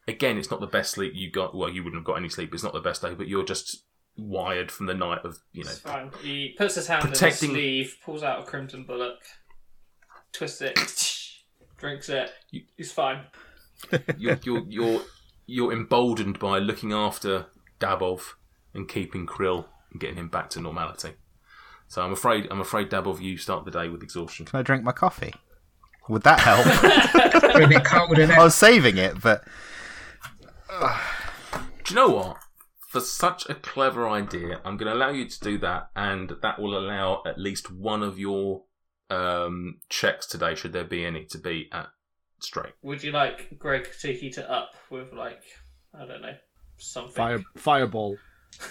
[0.08, 1.56] Again, it's not the best sleep you got.
[1.56, 2.54] Well, you wouldn't have got any sleep.
[2.54, 3.84] It's not the best day, but you're just
[4.18, 5.72] wired from the night of you know.
[5.72, 6.12] It's fine.
[6.22, 9.18] He puts his hand Protecting- in his sleeve, pulls out a crimson bullock,
[10.32, 10.76] twists it,
[11.78, 12.32] drinks it.
[12.52, 13.22] You- He's fine.
[14.18, 15.02] You're you're you're
[15.48, 17.48] you're emboldened by looking after
[17.80, 18.22] Dabov
[18.74, 21.12] and keeping Krill and getting him back to normality.
[21.88, 24.46] So I'm afraid I'm afraid Dabov, you start the day with exhaustion.
[24.46, 25.34] Can I drink my coffee?
[26.08, 26.66] Would that help?
[27.56, 29.44] A bit cold in I was saving it, but
[30.70, 32.38] Do you know what?
[32.90, 36.60] For such a clever idea, I'm going to allow you to do that, and that
[36.60, 38.64] will allow at least one of your
[39.10, 41.88] um, checks today, should there be any, to be at
[42.40, 42.74] straight.
[42.82, 45.42] Would you like Greg to heat it up with like
[45.94, 46.36] I don't know
[46.78, 47.16] something?
[47.16, 48.18] Fire, fireball.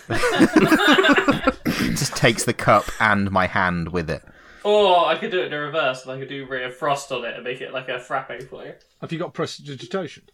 [1.97, 4.23] just takes the cup and my hand with it.
[4.65, 7.25] Or I could do it in reverse, and I could do Ray of Frost on
[7.25, 8.73] it and make it like a frappe for you.
[9.01, 10.25] Have you got prestidigitation?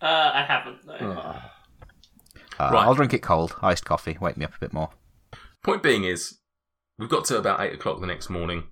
[0.00, 0.86] Uh, I haven't.
[0.86, 0.96] No.
[1.00, 1.52] Ah.
[2.58, 2.84] Uh, Right.
[2.86, 3.56] I'll drink it cold.
[3.62, 4.18] Iced coffee.
[4.20, 4.90] Wake me up a bit more.
[5.62, 6.40] Point being is,
[6.98, 8.64] we've got to about 8 o'clock the next morning.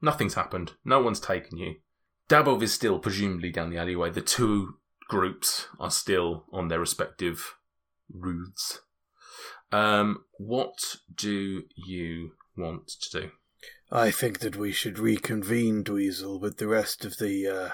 [0.00, 0.72] Nothing's happened.
[0.84, 1.76] No one's taken you.
[2.30, 4.10] Dabov is still presumably down the alleyway.
[4.10, 4.76] The two
[5.08, 7.56] groups are still on their respective
[8.10, 8.80] routes.
[9.72, 13.30] Um, what do you want to do?
[13.90, 17.70] I think that we should reconvene, Dweezil, with the rest of the uh,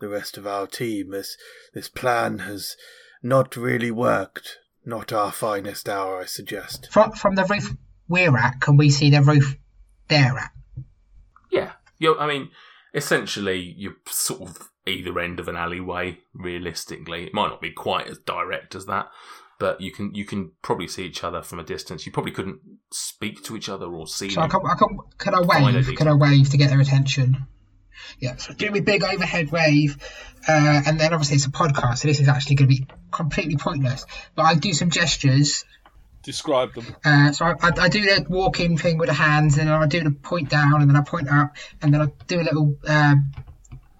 [0.00, 1.10] the rest of our team.
[1.10, 1.36] This
[1.74, 2.76] this plan has
[3.22, 4.58] not really worked.
[4.84, 6.88] Not our finest hour, I suggest.
[6.90, 7.74] From, from the roof
[8.08, 9.56] we're at, can we see the roof
[10.08, 10.52] they're at?
[11.50, 12.50] Yeah, you I mean,
[12.94, 16.18] essentially, you're sort of either end of an alleyway.
[16.32, 19.08] Realistically, it might not be quite as direct as that,
[19.60, 22.04] but you can you can probably see each other from a distance.
[22.06, 22.58] You probably couldn't
[22.90, 24.60] speak to each other or see So I them.
[24.62, 25.76] can, I can, can I wave?
[25.76, 25.94] Eddie.
[25.94, 27.46] Can I wave to get their attention?
[28.18, 29.98] Yeah, so do me big overhead wave,
[30.48, 33.56] uh, and then obviously it's a podcast, so this is actually going to be completely
[33.56, 34.04] pointless.
[34.34, 35.64] But I do some gestures.
[36.22, 36.96] Describe them.
[37.04, 39.86] Uh, so I, I, I do the walking thing with the hands, and then I
[39.86, 42.74] do the point down, and then I point up, and then I do a little
[42.86, 43.14] uh,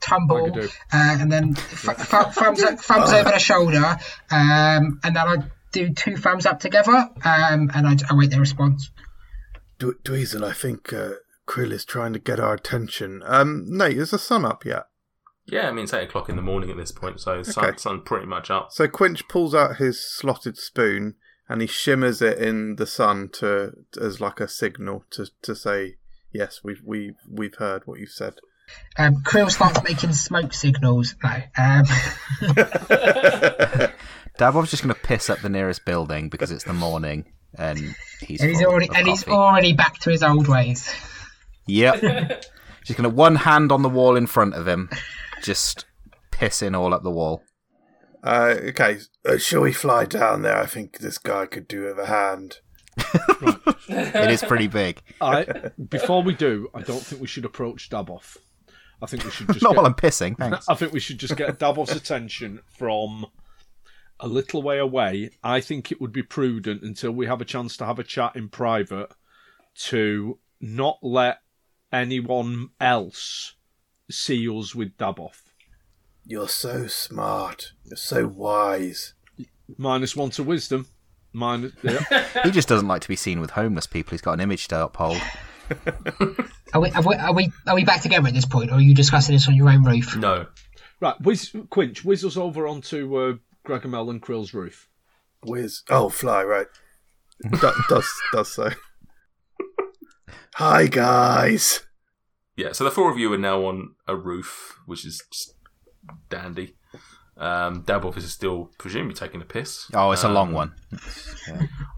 [0.01, 1.97] tumble, Like uh, and then th- th-
[2.35, 3.99] thumbs up, thumbs over the shoulder,
[4.31, 5.37] um, and then I
[5.73, 6.93] do two thumbs up together,
[7.25, 8.91] um, and I, I wait their response.
[9.79, 11.13] Dwe- Dweezil, I think uh,
[11.47, 13.23] Krill is trying to get our attention.
[13.25, 14.85] Um, Nate, is the sun up yet?
[15.47, 17.77] Yeah, I mean it's eight o'clock in the morning at this point, so sun, Okay.
[17.79, 18.69] sun pretty much up.
[18.73, 21.15] So Quinch pulls out his slotted spoon
[21.49, 25.97] and he shimmers it in the sun to as like a signal to, to say,
[26.33, 28.35] "Yes, we've we've we've heard what you've said."
[28.99, 31.15] Um, Krill starts making smoke signals.
[31.23, 31.31] No.
[31.31, 31.85] Um,
[34.39, 37.25] Davov's just going to piss up the nearest building because it's the morning
[37.57, 37.79] and
[38.21, 40.93] he's, and he's already of and he's already back to his old ways.
[41.67, 42.45] Yep.
[42.85, 44.91] just going to one hand on the wall in front of him,
[45.43, 45.85] just
[46.33, 47.43] pissing all up the wall.
[48.23, 50.59] Uh, okay, uh, shall we fly down there?
[50.59, 52.59] I think this guy could do with a hand.
[53.93, 55.01] It is pretty big.
[55.21, 55.45] I
[55.89, 58.37] before we do, I don't think we should approach Daboff.
[59.03, 60.69] I think we should just Not get, while I'm pissing, thanks.
[60.69, 63.27] I think we should just get Daboff's attention from
[64.19, 65.31] a little way away.
[65.43, 68.37] I think it would be prudent until we have a chance to have a chat
[68.37, 69.11] in private
[69.75, 71.41] to not let
[71.93, 73.55] anyone else
[74.11, 75.43] see us with Daboff.
[76.27, 77.73] You're so smart.
[77.85, 79.15] You're so wise.
[79.79, 80.87] Minus one to wisdom.
[81.33, 82.27] Minus yeah.
[82.45, 84.11] He just doesn't like to be seen with homeless people.
[84.13, 85.21] He's got an image to uphold.
[86.73, 88.81] Are we, are we are we are we back together at this point, or are
[88.81, 90.17] you discussing this on your own roof?
[90.17, 90.47] No,
[91.01, 91.21] right.
[91.21, 93.35] Whiz, Quinch, whiz us over onto uh,
[93.67, 94.89] Gregamel and Krill's roof.
[95.45, 95.83] Whiz.
[95.91, 96.67] Oh, fly right.
[97.61, 98.71] Do- does does so.
[100.55, 101.81] Hi guys.
[102.57, 102.73] yeah.
[102.73, 105.55] So the four of you are now on a roof, which is just
[106.29, 106.77] dandy.
[107.41, 109.91] Um, Daboff is still presumably taking a piss.
[109.95, 110.75] Oh, it's a long Um, one.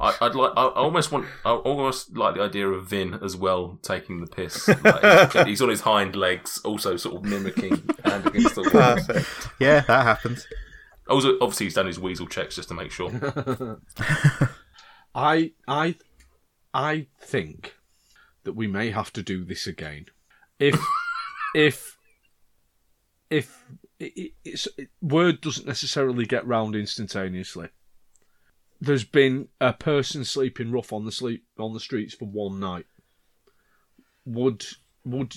[0.01, 0.53] I, I'd like.
[0.57, 1.27] I I almost want.
[1.45, 4.69] I almost like the idea of Vin as well taking the piss.
[4.85, 8.71] Like, he's, he's on his hind legs, also sort of mimicking hand against the wall.
[8.71, 9.49] Perfect.
[9.59, 10.47] Yeah, that happens.
[11.09, 13.11] Also, obviously, he's done his weasel checks just to make sure.
[15.15, 15.97] I I
[16.73, 17.75] I think
[18.45, 20.07] that we may have to do this again.
[20.61, 20.79] If
[21.55, 21.99] if
[23.29, 23.65] if
[24.03, 27.69] it, it, it's, it, word doesn't necessarily get round instantaneously.
[28.81, 32.87] There's been a person sleeping rough on the sleep on the streets for one night.
[34.25, 34.65] Would
[35.05, 35.37] would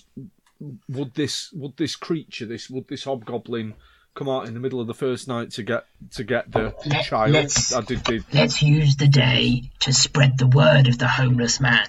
[0.90, 3.76] would this would this creature this would this hobgoblin
[4.16, 7.06] come out in the middle of the first night to get to get the Let-
[7.06, 7.32] child?
[7.32, 11.60] let's- I did, did Let's use the day to spread the word of the homeless
[11.60, 11.88] man.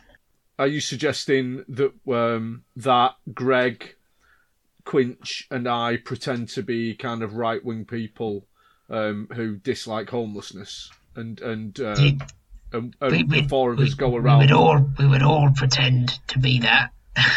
[0.58, 3.95] Are you suggesting that um, that Greg,
[4.86, 8.46] Quinch, and I pretend to be kind of right wing people
[8.88, 12.22] um, who dislike homelessness, and and uh, It-
[12.72, 14.38] and, and we, the four of we- us go around.
[14.40, 16.90] We would all we would all pretend to be that.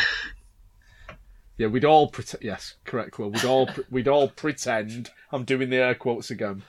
[1.58, 2.42] Yeah, we'd all pretend.
[2.42, 3.20] Yes, correct.
[3.20, 5.10] Well, we'd all pre- we'd all pretend.
[5.34, 6.64] I'm doing the air quotes again.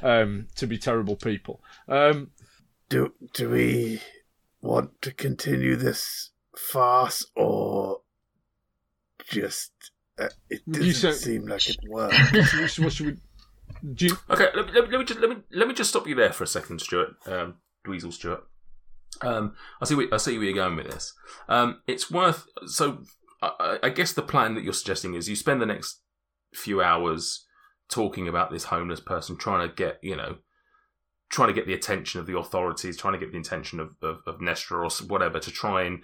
[0.00, 1.60] Um, to be terrible people.
[1.88, 2.30] Um,
[2.88, 4.00] Do do we
[4.60, 8.02] want to continue this farce or
[9.28, 9.72] just?
[10.18, 12.78] Uh, it doesn't said- seem like it works.
[12.78, 13.16] what should we?
[13.94, 15.90] Do you, Okay, let me, let me, let me just let me let me just
[15.90, 17.10] stop you there for a second, Stuart.
[17.26, 17.54] Um,
[17.86, 18.42] Dweezil Stuart.
[19.22, 19.94] Um, I see.
[19.94, 21.14] Where, I see where you're going with this.
[21.48, 22.46] Um, it's worth.
[22.66, 23.02] So,
[23.42, 26.00] I, I- I guess the plan that you're suggesting is you spend the next
[26.54, 27.46] few hours
[27.88, 30.38] talking about this homeless person, trying to get you know,
[31.30, 34.22] trying to get the attention of the authorities, trying to get the attention of of,
[34.26, 36.02] of Nestor or whatever to try and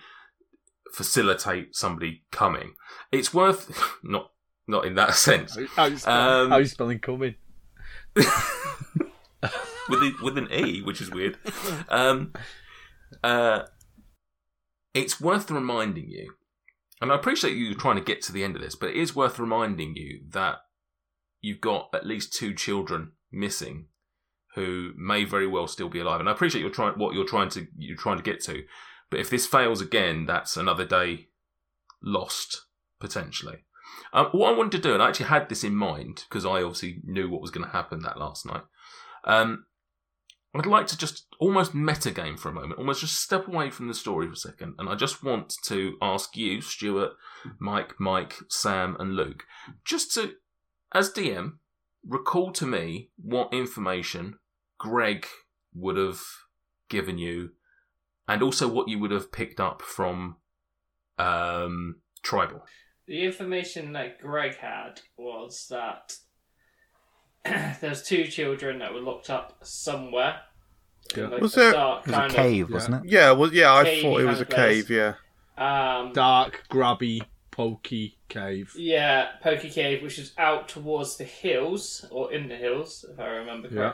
[0.94, 2.74] facilitate somebody coming.
[3.10, 4.30] It's worth not
[4.66, 7.34] not in that sense how you spelling, Um, how you spelling coming?
[9.88, 11.36] with with an e, which is weird.
[11.88, 12.32] Um,
[13.22, 13.62] uh,
[14.94, 16.34] it's worth reminding you,
[17.00, 19.16] and I appreciate you trying to get to the end of this, but it is
[19.16, 20.58] worth reminding you that
[21.42, 23.86] you've got at least two children missing
[24.54, 26.20] who may very well still be alive.
[26.20, 28.62] And I appreciate you're trying what you're trying to you're trying to get to,
[29.14, 31.28] but if this fails again, that's another day
[32.02, 32.62] lost
[32.98, 33.58] potentially.
[34.12, 36.64] Um, what I wanted to do, and I actually had this in mind because I
[36.64, 38.62] obviously knew what was going to happen that last night.
[39.22, 39.66] Um,
[40.52, 43.94] I'd like to just almost metagame for a moment, almost just step away from the
[43.94, 47.12] story for a second, and I just want to ask you, Stuart,
[47.60, 49.44] Mike, Mike, Sam, and Luke,
[49.84, 50.32] just to,
[50.92, 51.58] as DM,
[52.04, 54.40] recall to me what information
[54.80, 55.28] Greg
[55.72, 56.18] would have
[56.88, 57.50] given you,
[58.28, 60.36] and also what you would have picked up from
[61.18, 62.64] um, Tribal.
[63.06, 66.14] The information that Greg had was that
[67.80, 70.40] there's two children that were locked up somewhere.
[71.16, 71.24] Yeah.
[71.24, 73.10] in, Like Was a there- dark It was a kind of- cave, wasn't it?
[73.12, 74.86] Yeah, well, yeah, I thought it was a place.
[74.86, 74.90] cave.
[74.90, 75.14] Yeah,
[75.58, 78.72] Um, Dark, grubby, pokey cave.
[78.76, 83.26] yeah, Pokey Cave, which is out towards the hills, or in the hills, if I
[83.26, 83.92] remember Yeah.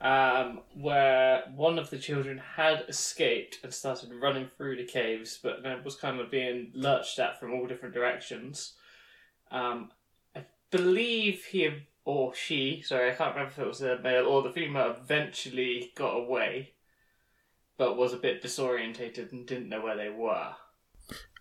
[0.00, 5.38] Correctly, um, where one of the children had escaped and started running through the caves,
[5.42, 8.74] but then was kind of being lurched at from all different directions.
[9.50, 9.90] Um,
[10.34, 11.70] I believe he
[12.04, 15.92] or she, sorry, I can't remember if it was the male or the female, eventually
[15.96, 16.72] got away,
[17.76, 20.52] but was a bit disorientated and didn't know where they were.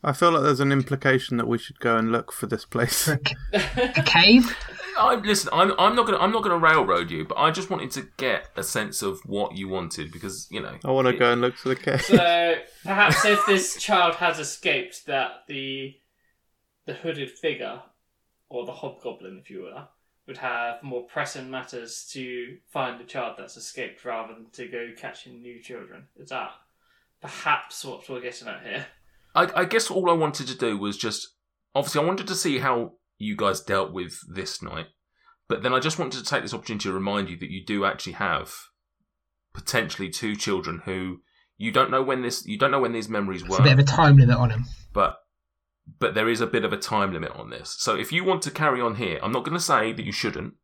[0.03, 3.05] I feel like there's an implication that we should go and look for this place.
[3.05, 4.55] For a, ca- a cave?
[4.97, 5.49] I listen.
[5.53, 6.19] I'm, I'm not gonna.
[6.19, 9.55] I'm not gonna railroad you, but I just wanted to get a sense of what
[9.55, 10.77] you wanted because you know.
[10.83, 12.01] I want to go and look for the cave.
[12.01, 15.95] So perhaps if this child has escaped, that the
[16.85, 17.81] the hooded figure,
[18.49, 19.89] or the hobgoblin, if you will,
[20.27, 24.89] would have more pressing matters to find the child that's escaped rather than to go
[24.97, 26.07] catching new children.
[26.17, 26.51] Is that
[27.21, 28.85] perhaps what we're getting at here?
[29.33, 31.29] I, I guess all I wanted to do was just
[31.73, 34.87] obviously I wanted to see how you guys dealt with this night,
[35.47, 37.85] but then I just wanted to take this opportunity to remind you that you do
[37.85, 38.53] actually have
[39.53, 41.21] potentially two children who
[41.57, 43.57] you don't know when this you don't know when these memories were.
[43.59, 44.65] a bit of a time limit on him.
[44.93, 45.17] but
[45.99, 47.75] but there is a bit of a time limit on this.
[47.77, 50.11] So if you want to carry on here, I'm not going to say that you
[50.11, 50.55] shouldn't,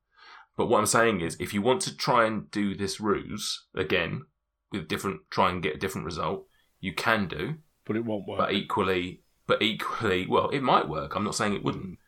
[0.58, 4.24] but what I'm saying is if you want to try and do this ruse again
[4.72, 6.48] with different try and get a different result,
[6.80, 8.40] you can do But it won't work.
[8.40, 11.16] but equally, but equally, well, it might work.
[11.16, 12.00] I'm not saying it wouldn't,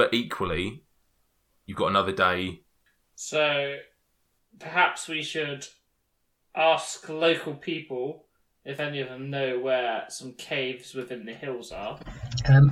[0.00, 0.82] but equally,
[1.66, 2.62] you've got another day.
[3.16, 3.76] So
[4.58, 5.66] perhaps we should
[6.56, 8.24] ask local people
[8.64, 11.98] if any of them know where some caves within the hills are.
[12.48, 12.70] Um,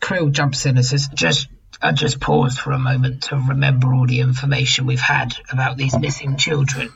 [0.00, 1.46] Krill jumps in and says, "Just
[1.80, 5.96] I just paused for a moment to remember all the information we've had about these
[5.96, 6.92] missing children.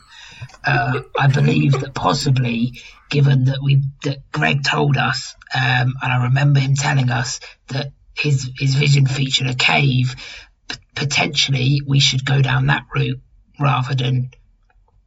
[0.64, 6.24] Uh, I believe that possibly, given that we that Greg told us, um, and I
[6.24, 10.14] remember him telling us that his his vision featured a cave,
[10.69, 13.21] p- potentially we should go down that route
[13.59, 14.31] rather than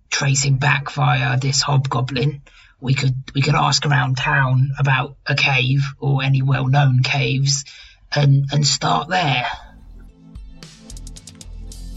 [0.10, 2.42] tracing back via this hobgoblin.
[2.80, 7.66] We could we could ask around town about a cave or any well known caves,
[8.16, 9.46] and and start there.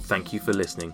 [0.02, 0.92] Thank you for listening.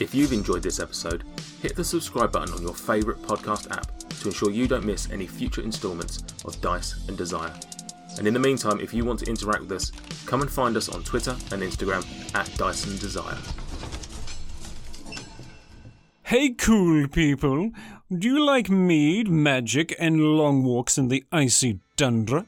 [0.00, 1.24] If you've enjoyed this episode,
[1.60, 5.26] hit the subscribe button on your favourite podcast app to ensure you don't miss any
[5.26, 7.52] future instalments of Dice and Desire.
[8.18, 9.90] And in the meantime, if you want to interact with us,
[10.26, 12.04] come and find us on Twitter and Instagram
[12.34, 13.38] at Dice and Desire.
[16.22, 17.70] Hey, cool people.
[18.16, 22.46] Do you like mead, magic, and long walks in the icy tundra?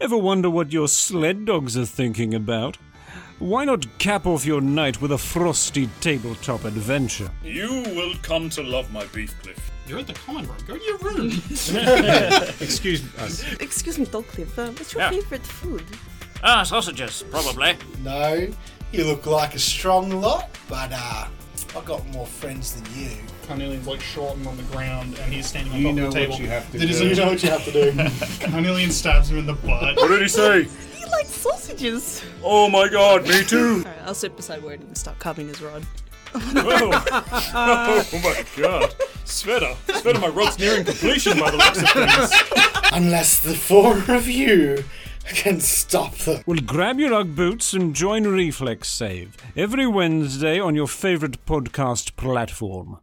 [0.00, 2.78] Ever wonder what your sled dogs are thinking about?
[3.38, 7.28] Why not cap off your night with a frosty tabletop adventure?
[7.42, 9.71] You will come to love my beef cliff.
[9.86, 10.56] You're at the common room.
[10.66, 11.26] Go to your room.
[12.60, 13.44] Excuse us.
[13.60, 14.58] Excuse me, Dolcliffe.
[14.58, 15.10] Uh, what's your Yeah.
[15.10, 15.84] favorite food?
[16.44, 17.76] Ah, sausages, probably.
[18.02, 18.48] no,
[18.92, 21.26] you look like a strong lot, but uh,
[21.76, 23.10] I've got more friends than you.
[23.46, 26.20] Carnelian's like shortened on the ground, and he's standing on You top know of the
[26.20, 26.40] what table.
[26.44, 27.06] you have to That is do.
[27.06, 28.46] a- You know what you have to do.
[28.50, 29.96] Carnelian stabs him in the butt.
[29.96, 30.64] What did he say?
[30.64, 32.22] He likes sausages.
[32.42, 33.78] Oh my god, me too.
[33.86, 35.84] Alright, I'll sit beside Ward and start carving his rod.
[36.34, 38.94] Oh, oh my god.
[39.24, 39.74] Sveta.
[39.88, 42.32] Sveta, my rod's nearing completion by the looks of things.
[42.92, 44.84] Unless the four of you
[45.26, 46.42] can stop them.
[46.46, 52.16] Well, grab your Ugg boots and join Reflex Save every Wednesday on your favorite podcast
[52.16, 52.98] platform.